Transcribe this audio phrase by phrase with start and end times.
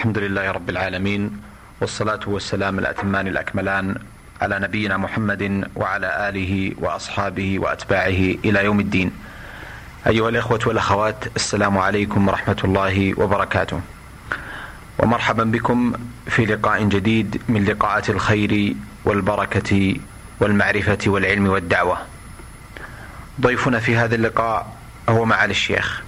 [0.00, 1.40] الحمد لله رب العالمين
[1.80, 3.94] والصلاة والسلام الأتمان الأكملان
[4.40, 9.12] على نبينا محمد وعلى آله وأصحابه وأتباعه إلى يوم الدين.
[10.06, 13.80] أيها الإخوة والأخوات السلام عليكم ورحمة الله وبركاته.
[14.98, 15.92] ومرحبا بكم
[16.26, 18.74] في لقاء جديد من لقاءات الخير
[19.04, 19.96] والبركة
[20.40, 21.98] والمعرفة والعلم والدعوة.
[23.40, 24.76] ضيفنا في هذا اللقاء
[25.08, 26.02] هو معالي الشيخ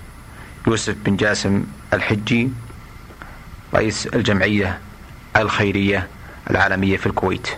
[0.66, 2.50] يوسف بن جاسم الحجي
[3.74, 4.78] رئيس الجمعية
[5.36, 6.08] الخيرية
[6.50, 7.48] العالمية في الكويت.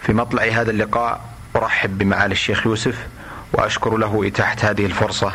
[0.00, 1.20] في مطلع هذا اللقاء
[1.56, 3.06] أرحب بمعالي الشيخ يوسف
[3.52, 5.32] وأشكر له إتاحة هذه الفرصة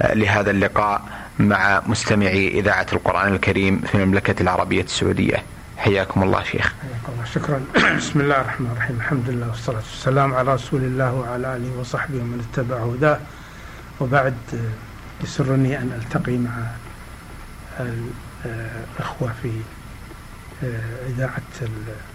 [0.00, 1.02] لهذا اللقاء
[1.38, 5.42] مع مستمعي إذاعة القرآن الكريم في المملكة العربية السعودية.
[5.76, 6.74] حياكم الله شيخ.
[6.82, 7.24] حياكم الله.
[7.24, 7.60] شكرا.
[7.98, 8.96] بسم الله الرحمن الرحيم.
[8.96, 13.18] الحمد لله والصلاة والسلام على رسول الله وعلى آله وصحبه ومن اتبع هداه.
[14.00, 14.34] وبعد
[15.24, 16.50] يسرني أن ألتقي مع
[18.44, 19.50] الأخوة في
[21.08, 21.42] إذاعة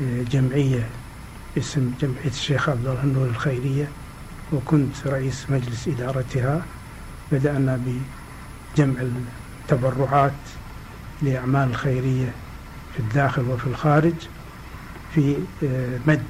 [0.00, 0.86] جمعية
[1.58, 3.88] اسم جمعية الشيخ عبد الله النور الخيرية
[4.52, 6.62] وكنت رئيس مجلس إدارتها.
[7.32, 7.80] بدأنا
[8.76, 9.00] بجمع
[9.62, 10.32] التبرعات
[11.24, 12.34] لأعمال الخيرية
[12.92, 14.14] في الداخل وفي الخارج
[15.14, 15.36] في
[16.06, 16.22] مد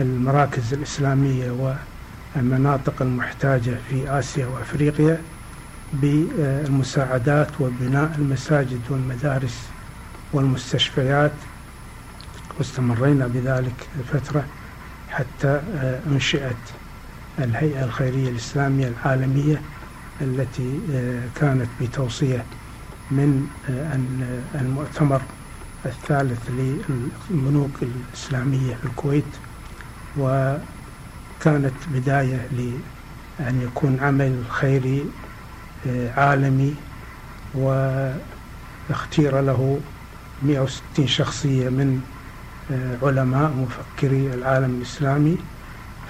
[0.00, 1.76] المراكز الإسلامية
[2.36, 5.20] والمناطق المحتاجة في آسيا وأفريقيا
[5.92, 9.58] بالمساعدات وبناء المساجد والمدارس
[10.32, 11.32] والمستشفيات.
[12.58, 14.44] واستمرينا بذلك فترة
[15.08, 15.60] حتى
[16.06, 16.56] أنشئت
[17.38, 19.62] الهيئة الخيرية الإسلامية العالمية
[20.20, 20.78] التي
[21.34, 22.44] كانت بتوصية
[23.18, 23.46] من
[24.54, 25.22] المؤتمر
[25.86, 29.32] الثالث للبنوك الإسلامية في الكويت
[30.18, 35.04] وكانت بداية لأن يكون عمل خيري
[36.16, 36.74] عالمي
[37.54, 39.80] واختير له
[40.42, 42.00] 160 شخصية من
[43.02, 45.36] علماء مفكري العالم الإسلامي.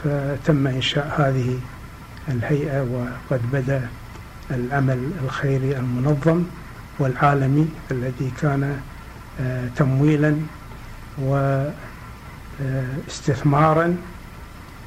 [0.04, 1.58] فتم إنشاء هذه
[2.28, 3.88] الهيئة وقد بدأ
[4.50, 6.42] العمل الخيري المنظم.
[6.98, 8.80] والعالمي الذي كان
[9.76, 10.36] تمويلا
[12.58, 13.97] واستثمارا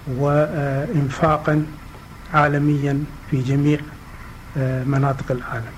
[0.07, 1.65] وإنفاقا
[2.33, 3.79] عالميا في جميع
[4.85, 5.71] مناطق العالم.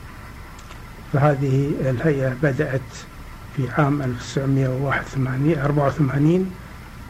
[1.14, 2.82] فهذه الهيئة بدأت
[3.56, 6.52] في عام 1981 84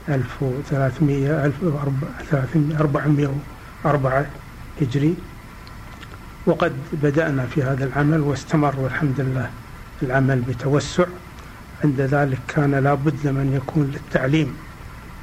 [0.09, 4.25] 1300 1404
[4.81, 5.15] هجري.
[6.47, 9.49] وقد بدأنا في هذا العمل واستمر والحمد لله.
[10.03, 11.05] العمل بتوسع.
[11.83, 14.53] عند ذلك كان لابد من يكون للتعليم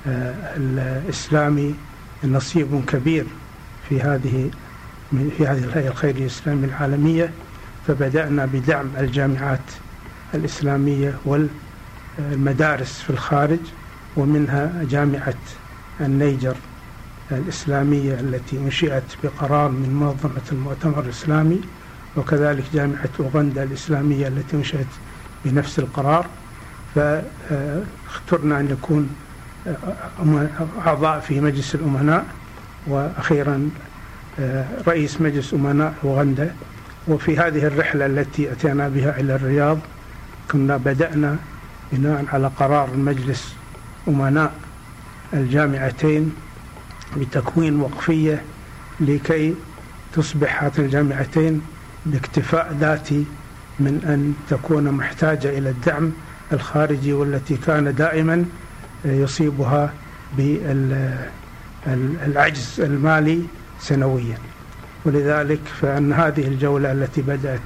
[0.07, 1.75] الإسلامي
[2.25, 3.25] نصيب كبير
[3.89, 4.51] في هذه
[5.39, 7.31] في هذه الهيئة الخيرية الإسلامية العالمية.
[7.87, 9.71] فبدأنا بدعم الجامعات
[10.35, 13.61] الإسلامية والمدارس في الخارج
[14.17, 15.35] ومنها جامعة
[16.01, 16.57] النيجر.
[17.33, 21.61] الإسلامية التي أنشئت بقرار من منظمة المؤتمر الإسلامي
[22.17, 24.87] وكذلك جامعة أوغندا الإسلامية التي أنشئت
[25.45, 26.27] بنفس القرار.
[26.95, 29.09] فاخترنا أن نكون
[30.87, 32.25] أعضاء في مجلس الأمناء
[32.87, 33.71] وأخيرا
[34.89, 36.55] رئيس مجلس أمناء أوغندا.
[37.09, 39.79] وفي هذه الرحلة التي أتينا بها إلى الرياض
[40.51, 41.37] كنا بدأنا
[41.93, 43.55] بناء على قرار المجلس
[44.09, 44.53] أمناء
[45.33, 46.35] الجامعتين.
[47.17, 48.43] بتكوين وقفية
[49.01, 49.55] لكي
[50.15, 51.61] تصبح هاتين الجامعتين
[52.07, 53.25] باكتفاء ذاتي
[53.81, 56.11] من أن تكون محتاجة إلى الدعم
[56.53, 58.45] الخارجي والتي كان دائما
[59.05, 59.93] يصيبها
[61.87, 63.43] بالعجز المالي
[63.81, 64.39] سنويا.
[65.05, 67.61] ولذلك فأن هذه الجولة التي بدأت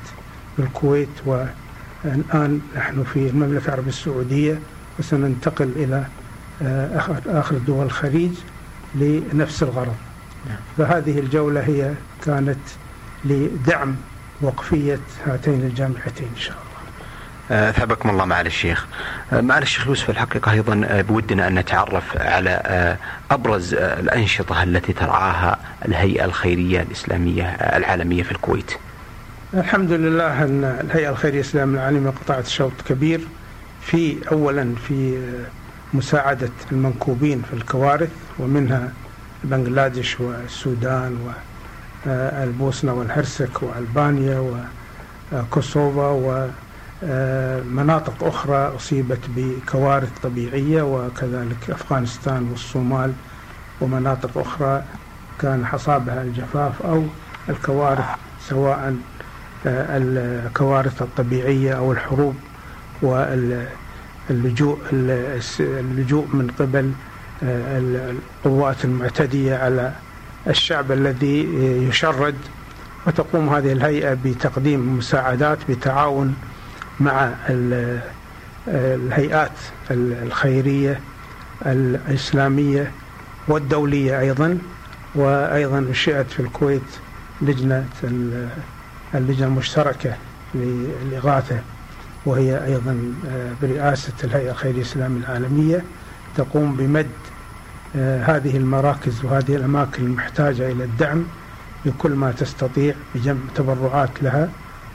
[0.59, 4.59] بالكويت والآن نحن في المملكة العربية السعودية
[4.99, 6.05] وسننتقل إلى
[7.27, 8.33] آخر دول الخليج
[8.95, 9.97] لنفس الغرض.
[10.79, 11.95] فهذه الجولة هي
[12.25, 12.59] كانت
[13.25, 13.97] لدعم
[14.41, 16.69] وقفية هاتين الجامعتين إن شاء الله.
[17.71, 18.87] أثابكم الله معالي الشيخ.
[19.33, 22.97] آه، معالي الشيخ يوسف الحقيقة أيضا آه، بودنا أن نتعرف على آه،
[23.31, 28.73] أبرز الأنشطة التي ترعاها الهيئة الخيرية الإسلامية العالمية في الكويت.
[29.55, 33.21] الحمد لله أن الهيئة الخيرية الإسلامية العالمية قطعت شوط كبير
[33.83, 35.19] في أولا في
[35.95, 38.93] مساعدة المنكوبين في الكوارث ومنها
[39.45, 41.19] بنغلاديش والسودان
[42.07, 44.65] والبوسنة والهرسك وألبانيا
[45.33, 46.51] وكوسوفا
[47.63, 53.13] مناطق أخرى أصيبت بكوارث طبيعية وكذلك أفغانستان والصومال
[53.81, 54.83] ومناطق أخرى
[55.39, 57.05] كان حصابها الجفاف أو
[57.49, 58.05] الكوارث
[58.49, 58.97] سواء
[59.67, 62.35] آه، الكوارث الطبيعية أو الحروب
[63.03, 63.88] واللجوء
[64.31, 66.93] اللجوء من قبل
[67.43, 67.79] آه،
[68.45, 69.93] القوات المعتدية على
[70.47, 71.45] الشعب الذي
[71.89, 72.35] يشرد
[73.07, 76.35] وتقوم هذه الهيئة بتقديم مساعدات بتعاون
[77.01, 77.31] مع
[78.69, 79.53] الهيئات
[79.91, 81.01] الخيرية
[81.67, 82.93] الإسلامية
[83.49, 84.59] والدولية أيضا
[85.15, 86.83] وأيضا أنشئت في الكويت
[87.43, 87.85] لجنة
[89.15, 90.17] اللجنة المشتركة
[90.55, 91.59] للإغاثة
[92.27, 95.85] وهي أيضا آه، برئاسة الهيئة الخيرية الإسلامية العالمية
[96.37, 97.07] تقوم بمد
[97.97, 101.25] آه، هذه المراكز وهذه الأماكن المحتاجة إلى الدعم
[101.85, 104.49] بكل ما تستطيع بجمع تبرعات لها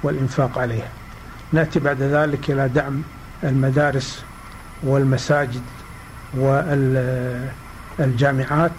[0.04, 0.88] والإنفاق عليها.
[1.52, 3.02] نأتي بعد ذلك إلى دعم
[3.44, 4.24] المدارس
[4.84, 5.62] والمساجد
[8.00, 8.72] والجامعات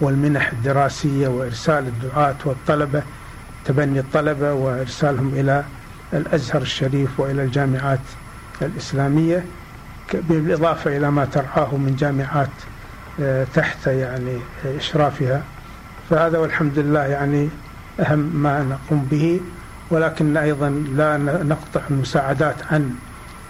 [0.00, 3.02] والمنح الدراسية وإرسال الدعاة والطلبة
[3.64, 5.64] تبني الطلبة وإرسالهم إلى
[6.12, 8.00] الأزهر الشريف وإلى الجامعات
[8.62, 9.44] الإسلامية
[10.14, 12.48] بالإضافة إلى ما ترعاه من جامعات
[13.20, 15.42] آه، تحت يعني إشرافها.
[16.10, 17.48] فهذا والحمد لله يعني
[18.00, 19.40] أهم ما نقوم به
[19.90, 22.94] ولكن أيضا لا نقطع المساعدات عن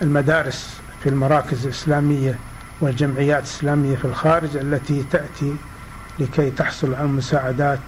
[0.02, 2.38] المدارس في المراكز الإسلامية
[2.80, 5.54] والجمعيات الإسلامية في الخارج التي تأتي
[6.18, 7.80] لكي تحصل على مساعدات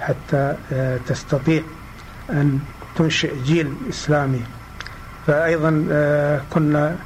[0.00, 1.62] حتى آه، تستطيع
[2.30, 2.58] أن
[2.96, 4.40] تنشئ جيل إسلامي.
[5.26, 6.96] فأيضا آه، كنا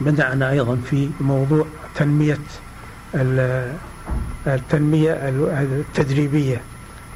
[0.00, 2.38] بدأنا أيضا في موضوع تنمية
[4.46, 6.60] التنمية التدريبية.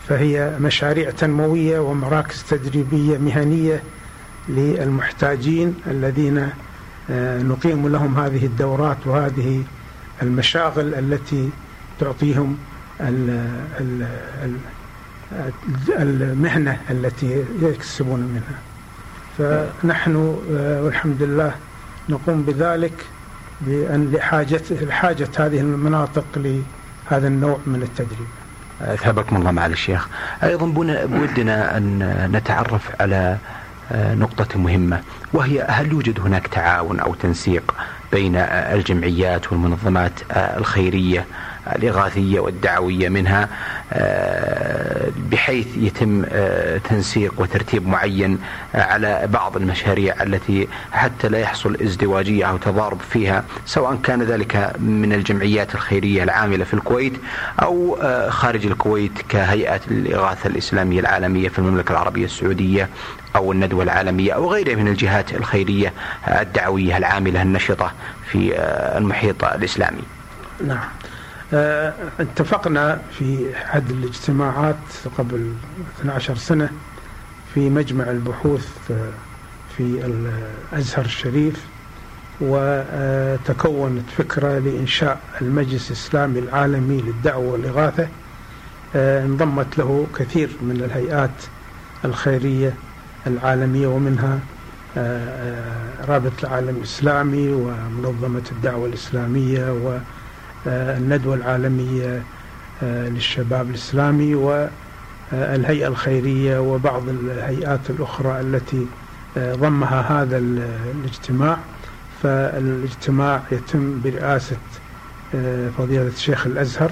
[0.09, 3.83] فهي مشاريع تنموية ومراكز تدريبية مهنية
[4.49, 6.49] للمحتاجين الذين
[7.11, 9.63] آه، نقيم لهم هذه الدورات وهذه
[10.23, 11.49] المشاغل التي
[12.01, 12.57] تعطيهم
[15.89, 18.59] المهنة التي يكسبون منها.
[19.39, 21.53] فنحن آه، والحمد لله
[22.09, 23.07] نقوم بذلك
[23.61, 28.29] بأن لحاجة لحاجة هذه المناطق لهذا النوع من التدريب.
[28.81, 30.09] اثابكم الله معالي الشيخ.
[30.43, 30.67] أيضا
[31.07, 33.39] بودنا أن نتعرف على
[33.93, 35.01] آه، نقطة مهمة
[35.33, 37.75] وهي هل يوجد هناك تعاون أو تنسيق
[38.13, 41.27] بين الجمعيات والمنظمات آه، الخيرية
[41.73, 43.49] الإغاثية والدعوية منها
[43.93, 48.39] آه، بحيث يتم آه، تنسيق وترتيب معين
[48.75, 54.73] آه، على بعض المشاريع التي حتى لا يحصل ازدواجية أو تضارب فيها سواء كان ذلك
[54.79, 57.13] من الجمعيات الخيرية العاملة في الكويت
[57.63, 57.99] أو
[58.31, 62.89] خارج الكويت كهيئة الإغاثة الإسلامية العالمية في المملكة العربية السعودية
[63.37, 65.93] أو الندوة العالمية أو غيرها من الجهات الخيرية
[66.29, 67.93] الدعوية العاملة النشطة
[68.31, 68.55] في
[68.97, 70.03] المحيط الإسلامي.
[70.67, 70.89] نعم.
[72.21, 74.77] اتفقنا في أحد الاجتماعات
[75.19, 75.53] قبل
[76.01, 76.71] 12 سنة
[77.55, 79.11] في مجمع البحوث آه،
[79.77, 79.83] في
[80.73, 81.67] الأزهر الشريف
[82.41, 88.09] وتكونت فكرة لإنشاء المجلس الإسلامي العالمي للدعوة والإغاثة.
[88.97, 91.43] آه، انضمت له كثير من الهيئات
[92.05, 92.75] الخيرية
[93.27, 94.39] العالمية ومنها
[96.09, 99.99] رابط العالم الإسلامي ومنظمة الدعوة الإسلامية و
[100.67, 102.23] الندوة العالمية
[102.83, 108.87] آه، للشباب الإسلامي والهيئة الخيرية وبعض الهيئات الأخرى التي
[109.37, 111.59] آه، ضمها هذا الاجتماع.
[112.23, 114.57] فالاجتماع يتم برئاسة
[115.35, 116.91] آه، فضيلة الشيخ الأزهر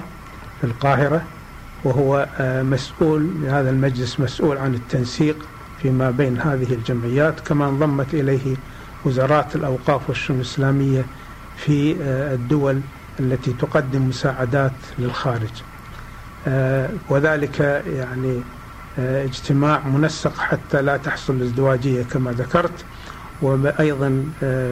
[0.60, 1.22] في القاهرة
[1.84, 5.36] وهو مسؤول هذا المجلس مسؤول عن التنسيق
[5.82, 8.56] فيما بين هذه الجمعيات كما انضمت إليه
[9.04, 11.04] وزارات الأوقاف والشؤون الإسلامية
[11.56, 11.96] في
[12.34, 12.80] الدول
[13.20, 15.62] التي تقدم مساعدات للخارج.
[17.08, 18.42] وذلك يعني
[18.98, 22.84] اجتماع منسق حتى لا تحصل ازدواجية كما ذكرت.
[23.40, 24.24] وأيضا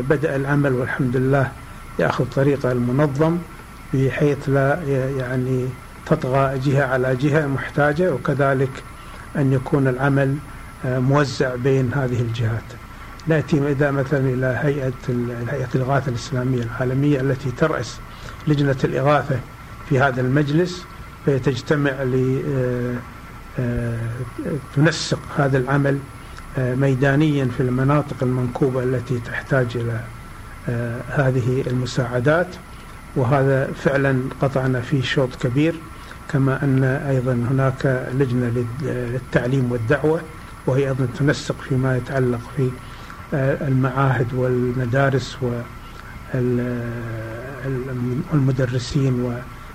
[0.09, 1.53] بدأ العمل والحمد لله
[1.99, 3.39] يأخذ طريقه المنظم
[3.93, 4.83] بحيث لا
[5.19, 5.69] يعني
[6.07, 8.85] تطغى جهة على جهة محتاجة وكذلك
[9.37, 10.39] أن يكون العمل
[10.85, 12.73] موزع بين هذه الجهات.
[13.27, 14.93] نأتي إذا مثلا إلى هيئة
[15.75, 18.01] الإغاثة الإسلامية العالمية التي ترأس
[18.47, 19.41] لجنة الإغاثة
[19.89, 20.85] في هذا المجلس
[21.27, 22.43] فهي تجتمع ل
[24.77, 25.99] تنسق هذا العمل
[26.59, 30.01] ميدانيا في المناطق المنكوبة التي تحتاج إلى
[31.09, 32.47] هذه المساعدات.
[33.17, 35.75] وهذا فعلا قطعنا فيه شوط كبير
[36.29, 40.21] كما أن أيضا هناك لجنة للتعليم والدعوة
[40.67, 42.71] وهي أيضا تنسق فيما يتعلق في
[43.69, 45.37] المعاهد والمدارس
[48.33, 49.21] والمدرسين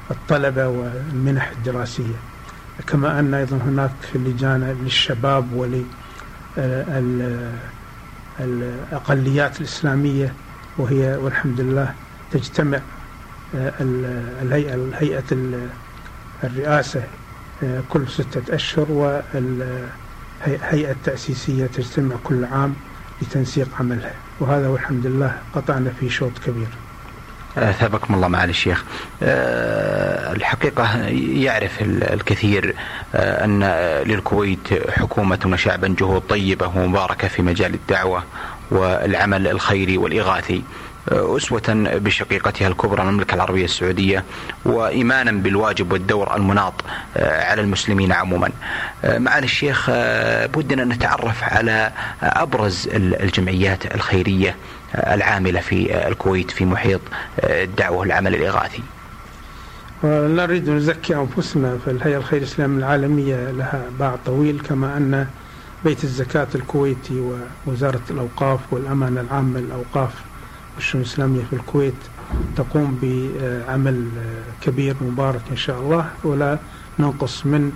[0.09, 2.23] والطلبة والمنح الدراسية.
[2.87, 5.53] كما أن أيضا هناك لجان للشباب
[8.39, 10.35] وللأقليات الإسلامية
[10.77, 11.95] وهي والحمد لله
[12.29, 12.81] تجتمع
[13.53, 15.23] الهيئة الهيئة
[16.43, 17.03] الرئاسة
[17.87, 22.75] كل ستة أشهر والهيئة التأسيسية تجتمع كل عام
[23.21, 24.15] لتنسيق عملها.
[24.39, 26.84] وهذا والحمد لله قطعنا في شوط كبير.
[27.57, 28.83] أثابكم الله معالي الشيخ.
[30.35, 30.97] الحقيقة
[31.33, 32.75] يعرف الكثير
[33.15, 33.63] أن
[34.05, 38.23] للكويت حكومة وشعبا جهود طيبة ومباركة في مجال الدعوة
[38.71, 40.63] والعمل الخيري والإغاثي
[41.11, 41.61] أسوة
[41.95, 44.23] بشقيقتها الكبرى المملكة العربية السعودية
[44.65, 46.73] وإيمانا بالواجب والدور المناط
[47.19, 48.49] على المسلمين عموما.
[49.03, 49.89] معالي الشيخ
[50.57, 51.91] بدنا نتعرف على
[52.23, 54.55] أبرز الجمعيات الخيرية
[54.95, 57.01] العاملة في الكويت في محيط
[57.43, 58.83] الدعوة والعمل الإغاثي.
[60.03, 65.27] لا نريد أن نزكي أنفسنا فالهيئة الخير الإسلامية العالمية لها باع طويل كما أن
[65.83, 70.13] بيت الزكاة الكويتي ووزارة الأوقاف والأمانة العامة للأوقاف
[70.75, 71.95] والشؤون الإسلامية في الكويت
[72.55, 74.09] تقوم بعمل
[74.61, 76.09] كبير مبارك إن شاء الله.
[76.23, 76.59] ولا
[76.99, 77.71] ننقص من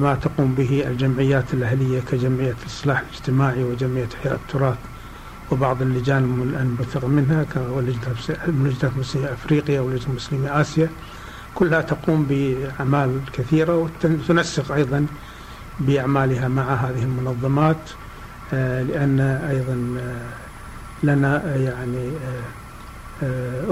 [0.00, 4.78] ما تقوم به الجمعيات الأهلية كجمعية الإصلاح الاجتماعي وجمعية إحياء التراث.
[5.50, 8.14] وبعض اللجان المنبثقة منها كلجنة
[8.88, 10.88] المسلمين أفريقيا ولجنة مسلمي آسيا.
[11.54, 15.06] كلها تقوم بأعمال كثيرة وتنسق أيضا
[15.78, 17.90] بأعمالها مع هذه المنظمات
[18.52, 19.74] لأن أيضا
[21.02, 22.10] لنا يعني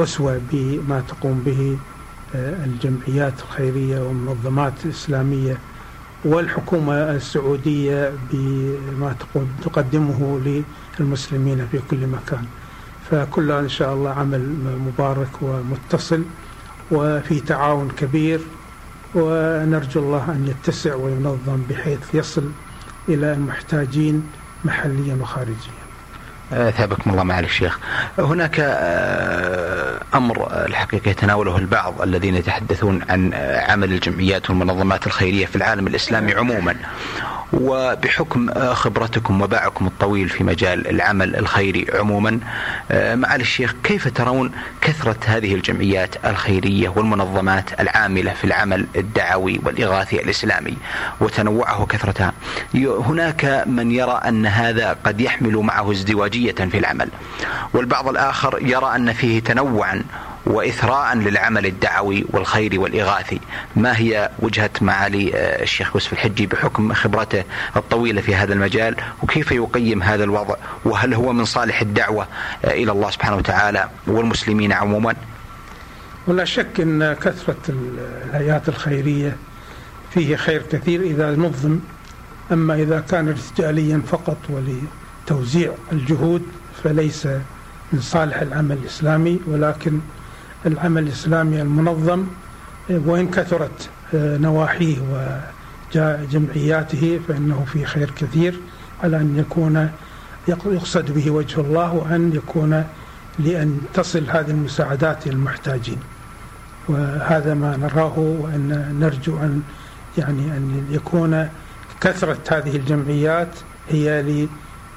[0.03, 1.79] أسوة بما تقوم به
[2.35, 5.59] الجمعيات الخيرية والمنظمات الإسلامية
[6.25, 9.17] والحكومة السعودية بما
[9.63, 10.41] تقدمه
[11.01, 12.45] للمسلمين في كل مكان.
[13.11, 16.23] فكلها إن شاء الله عمل مبارك ومتصل
[16.91, 18.41] وفي تعاون كبير
[19.15, 22.51] ونرجو الله أن يتسع وينظم بحيث يصل
[23.09, 24.27] إلى المحتاجين
[24.65, 25.77] محليا وخارجيا.
[26.51, 27.79] ثابكم الله معالي الشيخ.
[28.19, 28.61] هناك
[30.15, 33.35] أمر الحقيقة يتناوله البعض الذين يتحدثون عن
[33.69, 36.77] عمل الجمعيات والمنظمات الخيرية في العالم الإسلامي عموما.
[37.53, 42.41] وبحكم خبرتكم وباعكم الطويل في مجال العمل الخيري عموما
[42.91, 50.77] معالي الشيخ كيف ترون كثرة هذه الجمعيات الخيرية والمنظمات العاملة في العمل الدعوي والإغاثي الإسلامي
[51.21, 52.33] وتنوعها وكثرتها
[52.75, 57.09] هناك من يرى أن هذا قد يحمل معه ازدواجية في العمل
[57.75, 60.03] والبعض الآخر يرى أن فيه تنوعا
[60.47, 63.41] وإثراء للعمل الدعوي والخيري والإغاثي.
[63.77, 65.31] ما هي وجهة معالي
[65.63, 67.45] الشيخ يوسف الحجي بحكم خبرته
[67.77, 72.27] الطويلة في هذا المجال وكيف يقيم هذا الوضع؟ وهل هو من صالح الدعوة
[72.65, 75.15] إلى الله سبحانه وتعالى والمسلمين عموما؟
[76.27, 79.37] ولا شك أن كثرة الهيئات الخيرية
[80.11, 81.79] فيه خير كثير إذا نظم
[82.53, 86.43] أما إذا كان ارتجاليا فقط ولتوزيع الجهود
[86.85, 87.27] فليس
[87.93, 90.01] من صالح العمل الإسلامي ولكن
[90.67, 92.27] العمل الإسلامي المنظم
[92.91, 94.97] وإن كثرت نواحيه
[95.95, 98.61] وجمعياته فإنه في خير كثير
[99.03, 99.91] على أن يكون
[100.49, 102.85] يقصد به وجه الله وأن يكون
[103.39, 105.99] لأن تصل هذه المساعدات للمحتاجين
[106.89, 109.63] وهذا ما نراه وأن نرجو أن
[110.19, 111.49] يعني أن يكون
[112.01, 113.59] كثرة هذه الجمعيات
[113.89, 114.47] هي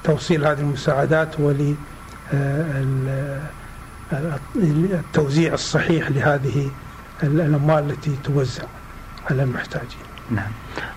[0.04, 1.74] لتوصيل هذه المساعدات ول
[4.56, 6.70] التوزيع الصحيح لهذه
[7.22, 8.62] الأموال التي توزع
[9.30, 10.06] على المحتاجين.
[10.30, 10.50] نعم.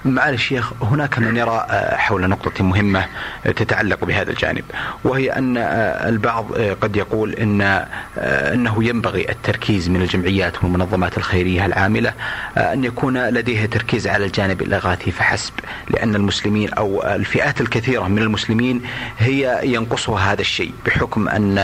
[0.05, 3.05] معالي الشيخ هناك من يرى آه، حول نقطة مهمة
[3.43, 4.63] تتعلق بهذا الجانب
[5.03, 7.85] وهي أن آه، البعض آه، قد يقول أن
[8.17, 12.13] أنه ينبغي التركيز من الجمعيات والمنظمات الخيرية العاملة
[12.57, 15.53] أن يكون لديها تركيز على الجانب الإغاثي فحسب
[15.89, 18.81] لأن المسلمين أو الفئات الكثيرة من المسلمين
[19.19, 21.57] هي ينقصها هذا الشيء بحكم أن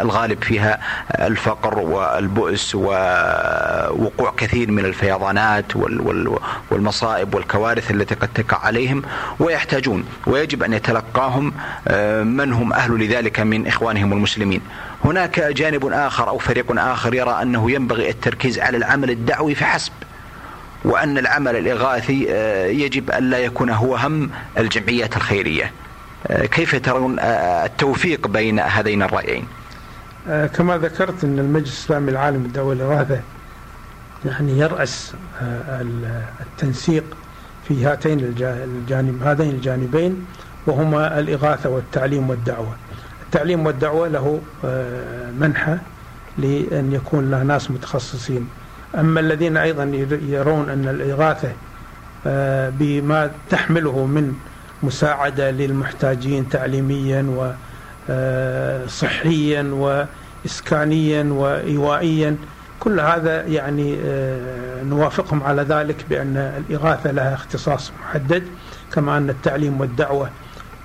[0.00, 0.80] الغالب فيها
[1.20, 5.76] الفقر والبؤس ووقوع كثير من الفيضانات
[6.70, 9.02] والمصائب والكوارث التي قد تقع عليهم
[9.40, 11.52] ويحتاجون ويجب أن يتلقاهم
[11.88, 14.60] آه، من هم أهل لذلك من إخوانهم المسلمين.
[15.04, 19.92] هناك جانب آخر أو فريق آخر يرى أنه ينبغي التركيز على العمل الدعوي فحسب
[20.84, 25.72] وأن العمل الإغاثي آه، يجب أن لا يكون هو هم الجمعيات الخيرية.
[26.26, 29.46] آه، كيف ترون التوفيق بين هذين الرأيين؟
[30.26, 33.20] كما ذكرت أن المجلس الإسلامي العالمي الدولي الإغاثة
[34.24, 35.14] يعني يرأس
[36.40, 37.04] التنسيق
[37.68, 40.26] في هاتين الجانب هذين الجانبين
[40.66, 42.76] وهما الإغاثة والتعليم والدعوة.
[43.26, 45.78] التعليم والدعوة له آه، منحة
[46.38, 48.48] لأن يكون له ناس متخصصين.
[48.94, 49.84] أما الذين أيضا
[50.28, 51.52] يرون أن الإغاثة
[52.26, 54.34] آه، بما تحمله من
[54.82, 57.22] مساعدة للمحتاجين تعليميا
[58.08, 60.06] وصحيا آه،
[60.44, 62.36] وإسكانيا وإيوائيا
[62.80, 63.96] كل هذا يعني
[64.90, 68.42] نوافقهم على ذلك بأن الإغاثة لها اختصاص محدد
[68.92, 70.30] كما أن التعليم والدعوة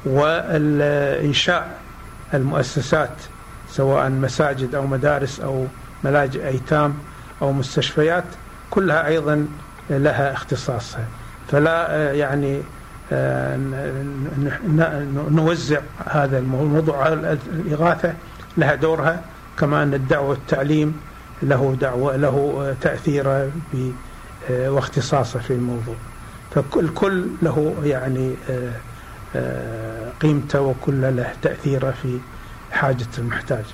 [0.05, 1.77] وإنشاء
[2.33, 3.13] المؤسسات
[3.69, 5.65] سواء مساجد أو مدارس أو
[6.03, 6.93] ملاجئ أيتام
[7.41, 8.23] أو مستشفيات
[8.69, 9.47] كلها أيضا
[9.89, 11.05] لها اختصاصها.
[11.51, 12.61] فلا يعني
[13.13, 13.57] آه،
[15.29, 18.13] نوزع هذا الموضوع الإغاثة
[18.57, 19.21] لها دورها
[19.59, 20.99] كما أن الدعوة والتعليم
[21.43, 23.51] له دعوة له تأثير
[24.49, 25.95] واختصاصه في الموضوع.
[26.55, 28.71] فالكل له يعني آه،
[29.35, 32.19] آه، قيمته وكل له تأثيره في
[32.71, 33.65] حاجة المحتاج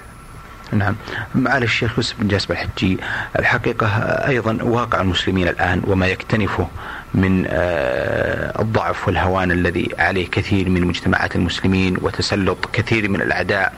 [0.72, 0.96] نعم.
[1.36, 2.98] معالي الشيخ يوسف بن جاسم الحجي
[3.40, 3.88] الحقيقة
[4.28, 6.68] أيضا واقع المسلمين الآن وما يكتنفه
[7.14, 13.74] من آه، الضعف والهوان الذي عليه كثير من مجتمعات المسلمين وتسلط كثير من الأعداء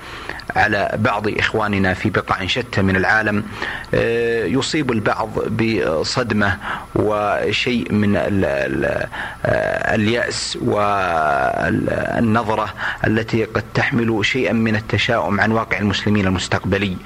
[0.56, 3.44] على بعض إخواننا في بقاع شتى من العالم.
[3.94, 6.58] آه، يصيب البعض بصدمة
[6.96, 9.08] وشيء من آه،
[9.96, 10.58] اليأس
[11.82, 12.74] والنظرة
[13.08, 16.98] التي قد تحمل شيئا من التشاؤم عن واقع المسلمين المستقبلي.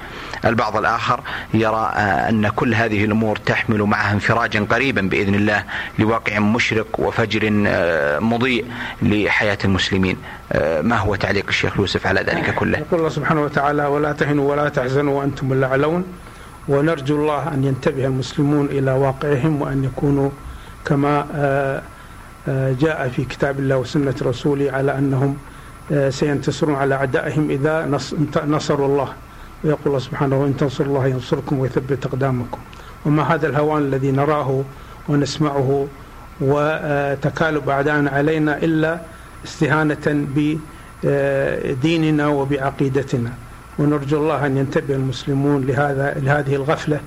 [0.46, 1.20] البعض الآخر
[1.54, 1.92] يرى
[2.28, 5.64] أن كل هذه الأمور تحمل معها انفراجا قريبا بإذن الله
[5.98, 8.64] لواقع مشرق وفجر آه، مضيء
[9.02, 10.16] لحياة المسلمين.
[10.52, 14.50] آه، ما هو تعليق الشيخ يوسف على ذلك كله؟ يقول الله سبحانه وتعالى ولا تهنوا
[14.50, 16.04] ولا تحزنوا وأنتم الأعلون
[16.68, 20.30] ونرجو الله أن ينتبه المسلمون إلى واقعهم وأن يكونوا
[20.84, 21.82] كما آه،
[22.80, 25.36] جاء في كتاب الله وسنة رسوله على أنهم
[26.08, 28.00] سينتصرون على أعدائهم إذا
[28.46, 29.12] نصروا الله.
[29.64, 32.58] ويقول الله سبحانه وإن تنصر الله ينصركم ويثبت أقدامكم.
[33.06, 34.62] وما هذا الهوان الذي نراه
[35.08, 35.86] ونسمعه
[36.40, 39.00] وتكالب أعدائنا علينا إلا
[39.44, 40.26] استهانة
[41.04, 43.32] بديننا وبعقيدتنا.
[43.78, 47.00] ونرجو الله أن ينتبه المسلمون لهذا لهذه الغفلة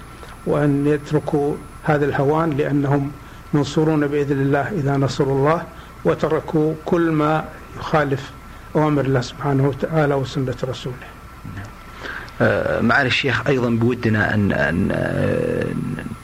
[0.45, 3.11] وأن يتركوا هذا الهوان لأنهم
[3.53, 5.63] منصورون بإذن الله إذا نصروا الله
[6.05, 7.45] وتركوا كل ما
[7.79, 8.31] يخالف
[8.75, 11.16] أوامر الله سبحانه وتعالى وسنة رسوله.
[12.81, 15.65] معالي الشيخ أيضا بودنا ان أن آه،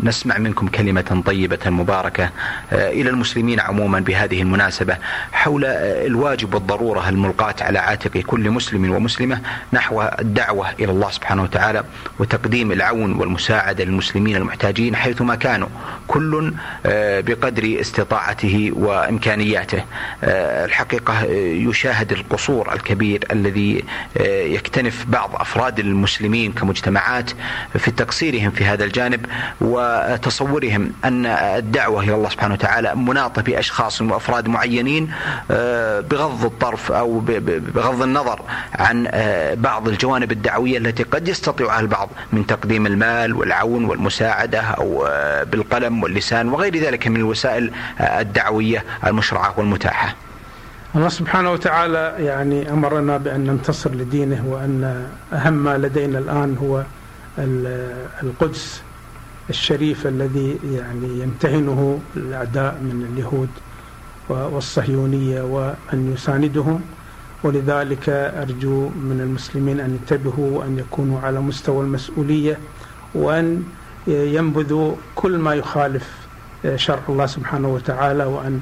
[0.03, 2.29] نسمع منكم كلمة طيبة مباركة
[2.73, 4.97] آه، إلى المسلمين عموما بهذه المناسبة
[5.31, 9.41] حول الواجب والضرورة الملقاة على عاتق كل مسلم ومسلمة
[9.73, 11.83] نحو الدعوة إلى الله سبحانه وتعالى
[12.19, 15.67] وتقديم العون والمساعدة للمسلمين المحتاجين حيثما كانوا
[16.07, 16.53] كل
[17.25, 19.83] بقدر استطاعته وإمكانياته.
[20.23, 21.23] الحقيقة
[21.69, 23.83] يشاهد القصور الكبير الذي
[24.25, 26.02] يكتنف بعض أفراد المسلمين
[26.51, 27.31] كمجتمعات
[27.77, 29.25] في تقصيرهم في هذا الجانب
[29.61, 35.11] وتصورهم أن الدعوة إلى الله سبحانه وتعالى مناطة بأشخاص وأفراد معينين
[35.51, 37.19] آه، بغض الطرف أو
[37.75, 38.41] بغض النظر
[38.73, 45.05] عن آه، بعض الجوانب الدعوية التي قد يستطيعها البعض من تقديم المال والعون والمساعدة أو
[45.07, 50.15] آه، بالقلم واللسان وغير ذلك من الوسائل الدعوية المشرعة والمتاحة.
[50.95, 56.83] الله سبحانه وتعالى يعني أمرنا بأن ننتصر لدينه وأن أهم ما لدينا الآن هو
[58.23, 58.81] القدس
[59.49, 63.49] الشريف الذي يعني يمتهنه الأعداء من اليهود
[64.29, 66.81] والصهيونية ومن يساندهم.
[67.43, 72.57] ولذلك أرجو من المسلمين أن ينتبهوا وأن يكونوا على مستوى المسؤولية
[73.15, 73.63] وأن
[74.07, 76.09] ينبذوا كل ما يخالف
[76.75, 78.59] شرع الله سبحانه وتعالى وأن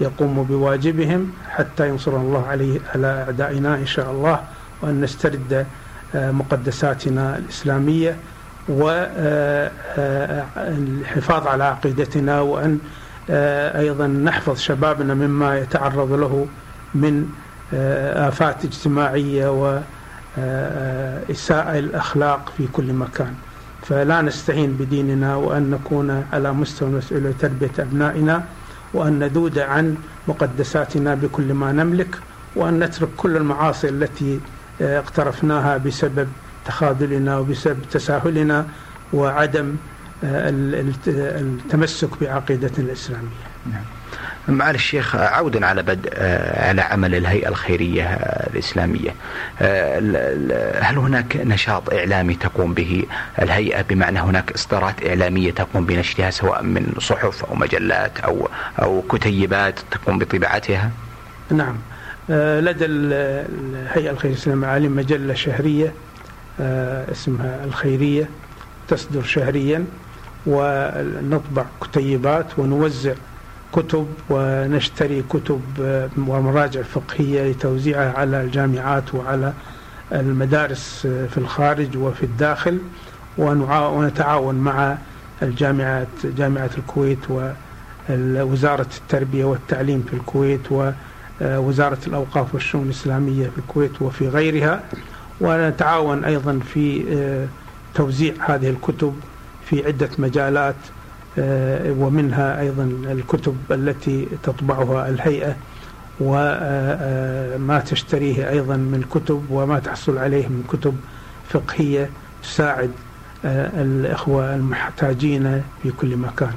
[0.00, 4.40] يقوموا بواجبهم حتى ينصر الله عليه على أعدائنا إن شاء الله
[4.82, 5.66] وأن نسترد
[6.14, 8.16] مقدساتنا الإسلامية
[10.38, 12.78] والحفاظ على عقيدتنا وأن
[13.78, 16.46] أيضا نحفظ شبابنا مما يتعرض له
[16.94, 17.28] من
[18.28, 19.48] آفات اجتماعية
[20.38, 23.34] وإساءة الأخلاق في كل مكان.
[23.82, 28.44] فلا نستهين بديننا وأن نكون على مستوى مسؤولية تربية أبنائنا.
[28.94, 29.94] وأن نذود عن
[30.28, 32.16] مقدساتنا بكل ما نملك
[32.56, 34.40] وأن نترك كل المعاصي التي
[34.80, 36.28] اقترفناها بسبب
[36.66, 38.66] تخاذلنا وبسبب تساهلنا
[39.12, 39.74] وعدم
[40.24, 43.82] التمسك بعقيدتنا الإسلامية نعم.
[44.48, 46.10] معالي الشيخ عودا على بدء
[46.56, 48.04] على عمل الهيئة الخيرية
[48.52, 49.10] الإسلامية.
[50.80, 53.04] هل هناك نشاط إعلامي تقوم به؟
[53.42, 58.48] الهيئة بمعنى هناك إصدارات إعلامية تقوم بنشرها سواء من صحف أو مجلات أو
[58.82, 60.90] أو كتيبات تقوم بطباعتها؟
[61.50, 61.76] نعم.
[62.28, 65.92] لدى الهيئة الخيرية الإسلامية مجلة شهرية
[67.12, 68.28] اسمها الخيرية
[68.88, 69.84] تصدر شهريا
[70.46, 73.12] ونطبع كتيبات ونوزع
[73.74, 75.60] كتب ونشتري كتب
[76.18, 79.52] ومراجع فقهية لتوزيعها على الجامعات وعلى
[80.12, 82.78] المدارس في الخارج وفي الداخل
[83.38, 84.98] ونتعاون مع
[85.42, 87.18] الجامعات جامعة الكويت
[88.10, 90.60] ووزارة التربية والتعليم في الكويت
[91.40, 94.82] ووزارة الأوقاف والشؤون الإسلامية في الكويت وفي غيرها.
[95.40, 97.04] ونتعاون أيضا في
[97.94, 99.14] توزيع هذه الكتب
[99.66, 100.74] في عدة مجالات.
[100.74, 101.03] آه،
[101.98, 105.56] ومنها أيضا الكتب التي تطبعها الهيئة
[106.20, 110.96] وما تشتريه أيضا من كتب وما تحصل عليه من كتب
[111.48, 112.10] فقهية
[112.42, 112.90] تساعد
[113.44, 116.52] آه، الإخوة المحتاجين في كل مكان.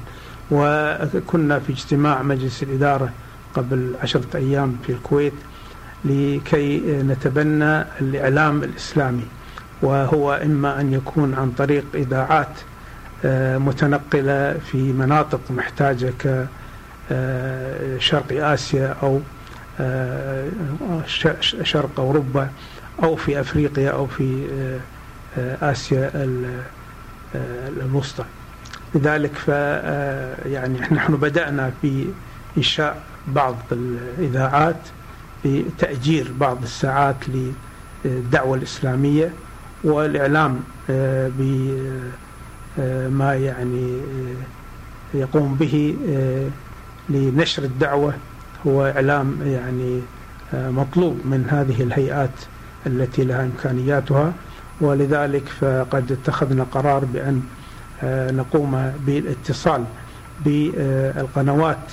[0.50, 3.10] وكنا في اجتماع مجلس الإدارة
[3.54, 5.32] قبل عشرة أيام في الكويت
[6.04, 9.24] لكي نتبنى الإعلام الإسلامي
[9.82, 12.77] وهو إما أن يكون عن طريق إذاعات آه،
[13.58, 19.20] متنقلة في مناطق محتاجة كشرق آه، آسيا أو
[19.80, 20.48] آه،
[21.40, 22.50] شرق أوروبا
[23.02, 24.46] أو في أفريقيا أو في
[25.62, 26.10] آسيا
[27.34, 28.24] الوسطى.
[28.94, 29.48] لذلك ف
[30.46, 32.06] يعني نحن بدأنا في
[32.56, 34.88] إنشاء بعض الإذاعات
[35.44, 37.16] بتأجير بعض الساعات
[38.04, 39.32] للدعوة الإسلامية
[39.84, 40.60] والإعلام
[42.78, 44.00] بما يعني
[45.14, 45.96] يقوم به
[47.08, 48.14] لنشر الدعوة.
[48.66, 50.00] هو إعلام يعني
[50.52, 52.40] مطلوب من هذه الهيئات
[52.86, 54.32] التي لها إمكانياتها.
[54.80, 57.42] ولذلك فقد اتخذنا قرار بأن
[58.36, 59.84] نقوم بالاتصال
[60.44, 61.92] بالقنوات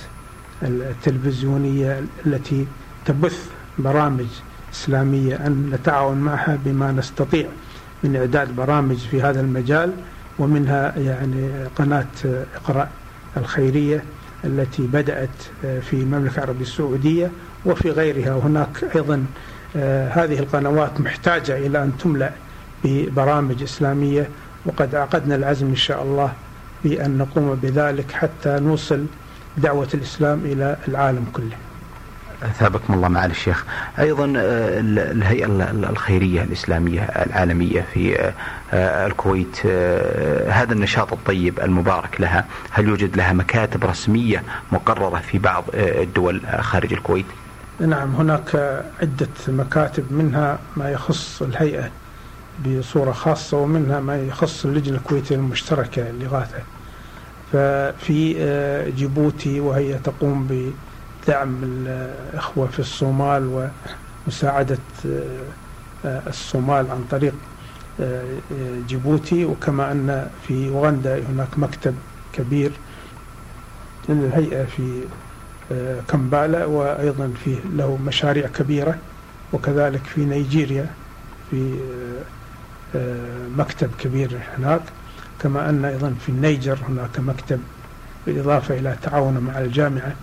[0.62, 2.66] التلفزيونية التي
[3.04, 4.26] تبث برامج
[4.72, 5.46] إسلامية.
[5.46, 7.46] أن نتعاون معها بما نستطيع
[8.02, 9.92] من إعداد برامج في هذا المجال.
[10.38, 12.06] ومنها يعني قناة
[12.54, 12.88] إقرأ
[13.36, 14.04] الخيرية
[14.44, 17.30] التي بدأت في المملكة العربية السعودية
[17.64, 18.34] وفي غيرها.
[18.34, 19.26] وهناك أيضا
[20.12, 22.30] هذه القنوات محتاجة إلى أن تملأ
[22.84, 24.30] ببرامج إسلامية
[24.66, 26.32] وقد عقدنا العزم إن شاء الله
[26.84, 29.06] بأن نقوم بذلك حتى نوصل
[29.56, 31.56] دعوة الإسلام إلى العالم كله.
[32.40, 33.64] ثابكم الله معالي الشيخ.
[33.98, 35.46] أيضا آه، الهيئة
[35.90, 38.32] الخيرية الإسلامية العالمية في آه،
[38.72, 39.66] آه، الكويت
[40.50, 46.92] هذا النشاط الطيب المبارك لها هل يوجد لها مكاتب رسمية مقررة في بعض الدول خارج
[46.92, 47.26] الكويت؟
[47.80, 51.90] نعم هناك عدة مكاتب منها ما يخص الهيئة
[52.66, 56.58] بصورة خاصة ومنها ما يخص اللجنة الكويتية المشتركة للإغاثة
[57.52, 58.34] ففي
[58.96, 60.72] جيبوتي وهي تقوم ب
[61.28, 63.70] دعم الإخوة في الصومال
[64.26, 64.78] ومساعدة
[66.04, 67.34] آه، الصومال عن طريق
[68.00, 68.24] آه،
[68.88, 71.94] جيبوتي وكما أن في أوغندا هناك مكتب
[72.32, 72.72] كبير
[74.08, 75.04] للهيئة في
[75.72, 78.98] آه، كمبالا وأيضا فيه له مشاريع كبيرة
[79.52, 80.86] وكذلك في نيجيريا
[81.50, 81.78] في
[83.56, 84.82] مكتب كبير هناك
[85.40, 87.60] كما أن أيضا في النيجر هناك مكتب
[88.26, 90.16] بالإضافة إلى تعاونه مع الجامعة.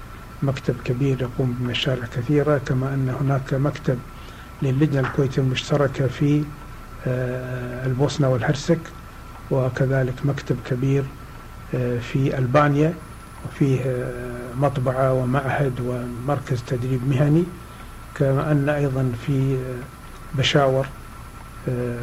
[0.43, 3.99] مكتب كبير يقوم بمشاريع كثيرة كما أن هناك مكتب
[4.61, 6.43] للجنة الكويتية المشتركة في
[7.07, 8.79] آه، البوسنة والهرسك
[9.51, 11.03] وكذلك مكتب كبير
[11.75, 12.93] آه، في ألبانيا
[13.45, 17.43] وفيه آه، مطبعة ومعهد ومركز تدريب مهني
[18.15, 19.57] كما أن أيضا في
[20.37, 20.87] بشاور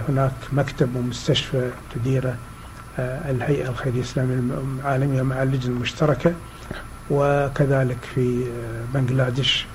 [0.09, 2.37] هناك مكتب ومستشفى تديره
[2.99, 4.41] الهيئة الخيرية الإسلامية
[4.81, 6.33] العالمية مع اللجنة المشتركة.
[7.11, 8.45] وكذلك في
[8.95, 9.67] بنغلاديش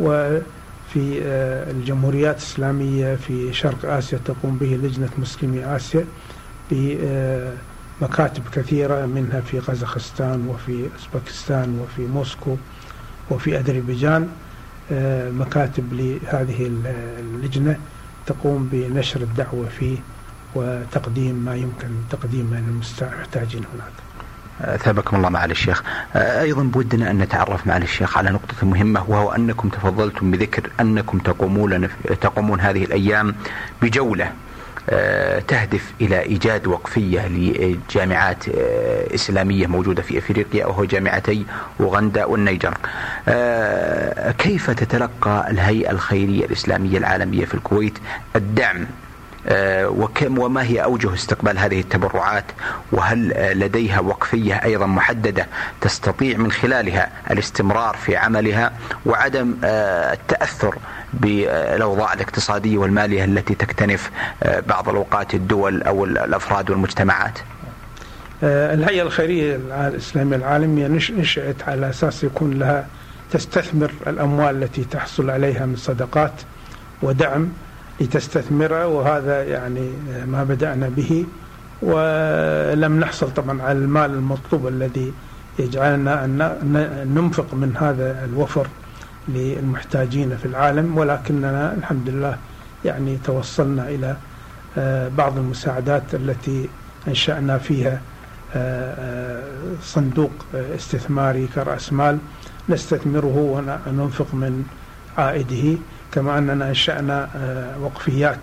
[0.00, 1.22] وفي
[1.70, 6.04] الجمهوريات الإسلامية في شرق آسيا تقوم به لجنة مسلمي آسيا
[6.70, 12.56] بمكاتب كثيرة منها في قزاخستان وفي أوزبكستان وفي موسكو
[13.30, 14.28] وفي أذربيجان
[15.40, 16.66] مكاتب لهذه
[17.20, 17.78] اللجنة
[18.26, 19.96] تقوم بنشر الدعوة فيه
[20.54, 24.07] وتقديم ما يمكن تقديمه للمحتاجين هناك.
[24.78, 25.82] ثابكم الله معالي الشيخ.
[26.16, 31.88] أيضا بودنا أن نتعرف معالي الشيخ على نقطة مهمة وهو أنكم تفضلتم بذكر أنكم تقومون,
[32.20, 33.34] تقومون هذه الأيام
[33.82, 34.32] بجولة
[35.48, 38.44] تهدف إلى إيجاد وقفية لجامعات
[39.14, 41.46] إسلامية موجودة في أفريقيا وهو جامعتي
[41.80, 42.74] أوغندا والنيجر.
[44.38, 47.98] كيف تتلقى الهيئة الخيرية الإسلامية العالمية في الكويت
[48.36, 48.86] الدعم
[49.84, 52.44] وكم وما هي أوجه استقبال هذه التبرعات؟
[52.92, 55.46] وهل لديها وقفية أيضا محددة
[55.80, 58.72] تستطيع من خلالها الاستمرار في عملها؟
[59.06, 60.76] وعدم التأثر
[61.12, 64.10] بالأوضاع الاقتصادية والمالية التي تكتنف
[64.68, 67.38] بعض الأوقات الدول أو الأفراد والمجتمعات؟
[68.42, 69.56] الهيئة الخيرية
[69.88, 72.86] الإسلامية العالمية نشأت على أساس يكون لها
[73.32, 76.32] تستثمر الأموال التي تحصل عليها من صدقات
[77.02, 77.48] ودعم
[78.00, 79.92] لتستثمره وهذا يعني
[80.26, 81.26] ما بدأنا به
[81.82, 85.12] ولم نحصل طبعا على المال المطلوب الذي
[85.58, 86.38] يجعلنا أن
[87.14, 88.66] ننفق من هذا الوفر
[89.28, 90.98] للمحتاجين في العالم.
[90.98, 92.38] ولكننا الحمد لله
[92.84, 94.16] يعني توصلنا إلى
[95.16, 96.68] بعض المساعدات التي
[97.08, 98.00] أنشأنا فيها
[99.82, 102.18] صندوق استثماري كرأس مال
[102.68, 103.36] نستثمره
[103.86, 104.64] وننفق من
[105.18, 105.78] عائده.
[106.12, 107.28] كما أننا أنشأنا
[107.82, 108.40] وقفيات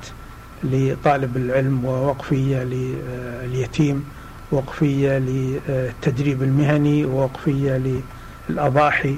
[0.63, 4.05] لطالب العلم ووقفية لليتيم
[4.51, 8.01] وقفية للتدريب المهني ووقفية
[8.49, 9.15] للأضاحي.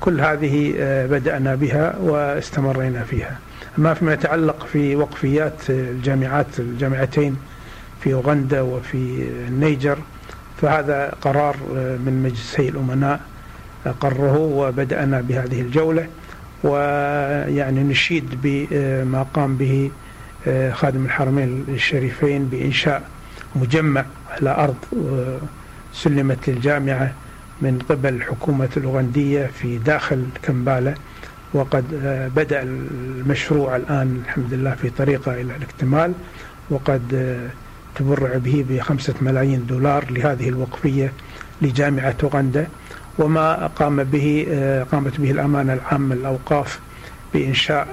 [0.00, 0.74] كل هذه
[1.10, 3.38] بدأنا بها واستمرينا فيها.
[3.78, 7.36] أما فيما يتعلق في وقفيات الجامعات الجامعتين
[8.00, 9.98] في أوغندا وفي النيجر
[10.62, 13.20] فهذا قرار من مجلسي الأمناء
[14.00, 16.06] قره وبدأنا بهذه الجولة.
[16.64, 19.90] ويعني نشيد بما قام به
[20.72, 23.02] خادم الحرمين الشريفين بإنشاء
[23.56, 24.76] مجمع على أرض
[25.92, 27.12] سلمت للجامعة
[27.62, 30.94] من قبل الحكومة الأوغندية في داخل كمبالا.
[31.54, 31.84] وقد
[32.36, 36.12] بدأ المشروع الآن الحمد لله في طريقة إلى الاكتمال.
[36.70, 37.02] وقد
[37.94, 41.12] تبرع به بخمسة ملايين دولار لهذه الوقفية
[41.62, 42.66] لجامعة أوغندا.
[43.18, 44.46] وما قام به
[44.92, 46.80] قامت به الأمانة العامة للأوقاف
[47.34, 47.86] بإنشاء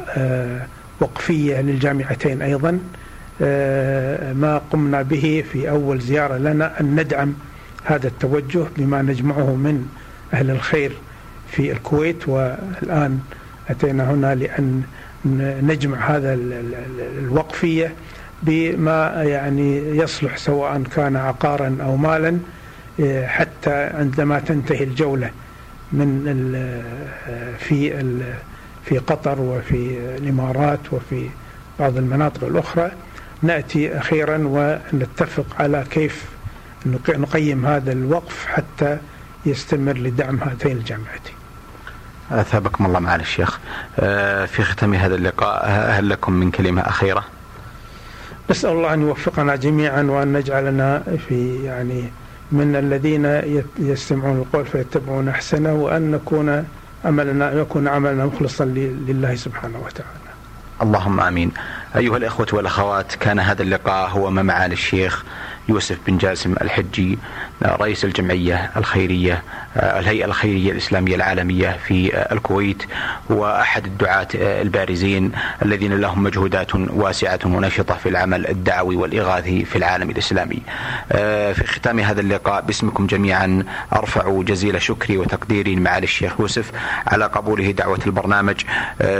[0.99, 2.79] وقفية للجامعتين أيضا.
[4.33, 7.33] ما قمنا به في أول زيارة لنا أن ندعم
[7.83, 9.85] هذا التوجه بما نجمعه من
[10.33, 10.91] أهل الخير
[11.47, 12.27] في الكويت.
[12.27, 13.19] والآن
[13.69, 14.83] أتينا هنا لأن
[15.61, 16.37] نجمع هذا
[17.19, 17.93] الوقفية
[18.43, 22.37] بما يعني يصلح سواء كان عقارا أو مالا.
[23.25, 25.31] حتى عندما تنتهي الجولة
[25.91, 26.23] من
[27.59, 28.03] في
[28.85, 31.29] في قطر وفي الإمارات وفي
[31.79, 32.91] بعض المناطق الأخرى
[33.41, 36.25] نأتي أخيرا ونتفق على كيف
[37.07, 38.97] نقيم هذا الوقف حتى
[39.45, 41.33] يستمر لدعم هاتين الجامعتين
[42.31, 43.59] أثابكم الله معالي الشيخ.
[44.47, 47.25] في ختام هذا اللقاء هل لكم من كلمة أخيرة؟
[48.49, 52.11] نسأل الله أن يوفقنا جميعا وأن نجعلنا في يعني
[52.51, 53.25] من الذين
[53.79, 56.63] يستمعون القول فيتبعون أحسنه وأن نكون
[57.05, 58.65] عملنا يكون عملنا مخلصا
[59.07, 60.31] لله سبحانه وتعالى
[60.81, 61.51] اللهم آمين.
[61.95, 65.23] أيها الإخوة والأخوات كان هذا اللقاء هو مع معالي الشيخ
[65.69, 67.17] يوسف بن جاسم الحجي
[67.63, 69.43] رئيس الجمعية الخيرية
[69.77, 72.83] الهيئة الخيرية الإسلامية العالمية في الكويت
[73.29, 80.61] وأحد الدعاة البارزين الذين لهم مجهودات واسعة ونشطة في العمل الدعوي والإغاثي في العالم الإسلامي.
[81.53, 86.71] في ختام هذا اللقاء باسمكم جميعا أرفع جزيل شكري وتقديري لمعالي الشيخ يوسف
[87.07, 88.55] على قبوله دعوة البرنامج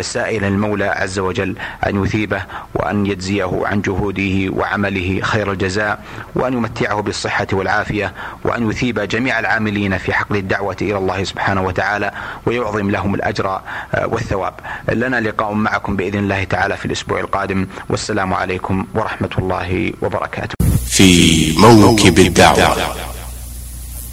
[0.02, 1.56] سائلا المولى عز وجل
[1.88, 2.42] أن يثيبه.
[2.76, 6.00] وأن يجزيه عن جهوده وعمله خير الجزاء
[6.36, 12.12] وأن يمتعه بالصحة والعافية وأن يثيب جميع العاملين في حقل الدعوة إلى الله سبحانه وتعالى
[12.46, 13.62] ويعظم لهم الأجر
[14.06, 14.54] والثواب.
[14.94, 17.68] لنا لقاء معكم بإذن الله تعالى في الأسبوع القادم.
[17.90, 20.56] والسلام عليكم ورحمة الله وبركاته.
[20.88, 22.78] في موكب الدعوة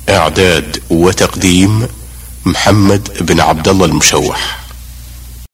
[0.09, 1.89] إعداد وتقديم
[2.47, 4.64] محمد بن عبد الله المشوح.